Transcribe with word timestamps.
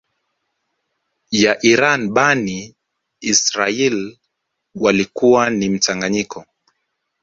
ya 1.31 1.57
Iran 1.61 2.09
Bani 2.13 2.75
Israaiyl 3.21 4.17
walikuwa 4.75 5.49
ni 5.49 5.69
mchanganyiko 5.69 6.45